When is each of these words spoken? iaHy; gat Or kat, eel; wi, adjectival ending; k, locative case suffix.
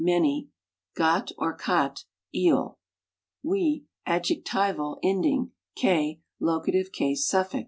iaHy; 0.03 0.47
gat 0.95 1.31
Or 1.37 1.53
kat, 1.53 2.05
eel; 2.33 2.79
wi, 3.43 3.83
adjectival 4.07 4.97
ending; 5.03 5.51
k, 5.75 6.21
locative 6.39 6.91
case 6.91 7.23
suffix. 7.23 7.59